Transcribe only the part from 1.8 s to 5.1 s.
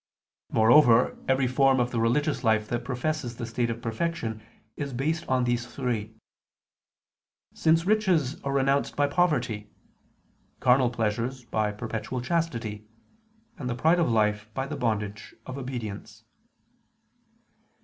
the religious life that professes the state of perfection is